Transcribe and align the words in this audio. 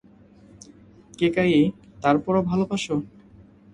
কেকায়ী- 1.19 1.73
তারপরও 2.01 2.41
ভালোবাসো? 2.43 2.95